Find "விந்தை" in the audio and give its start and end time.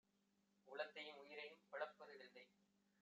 2.17-2.45